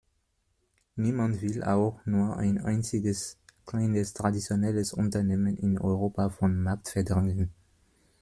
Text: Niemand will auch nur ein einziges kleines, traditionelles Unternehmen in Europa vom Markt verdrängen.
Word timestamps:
Niemand 0.97 1.43
will 1.43 1.63
auch 1.63 1.99
nur 2.07 2.35
ein 2.35 2.57
einziges 2.57 3.37
kleines, 3.67 4.15
traditionelles 4.15 4.93
Unternehmen 4.93 5.55
in 5.57 5.77
Europa 5.77 6.29
vom 6.31 6.63
Markt 6.63 6.89
verdrängen. 6.89 7.51